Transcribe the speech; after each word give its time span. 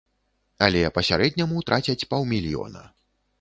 Але 0.67 0.79
па 0.95 1.03
сярэдняму 1.09 1.61
трацяць 1.67 2.07
паўмільёна. 2.15 2.81